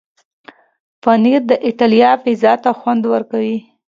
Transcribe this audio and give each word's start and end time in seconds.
پنېر 1.03 1.41
د 1.51 1.53
ایټالیا 1.65 2.11
پیزا 2.23 2.53
ته 2.63 2.69
خوند 2.79 3.03
ورکوي. 3.13 3.57